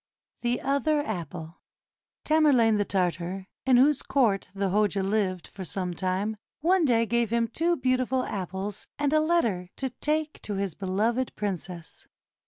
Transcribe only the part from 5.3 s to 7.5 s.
for some time, one day gave him